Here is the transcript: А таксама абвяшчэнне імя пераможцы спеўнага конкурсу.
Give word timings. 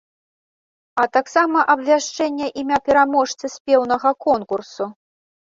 А 1.01 1.05
таксама 1.17 1.59
абвяшчэнне 1.75 2.47
імя 2.63 2.79
пераможцы 2.89 3.45
спеўнага 3.57 4.09
конкурсу. 4.29 4.93